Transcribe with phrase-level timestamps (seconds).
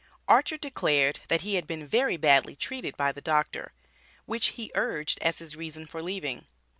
[0.27, 3.71] Archer declared that he had been "very badly treated" by the Doctor,
[4.25, 6.47] which he urged as his reason for leaving.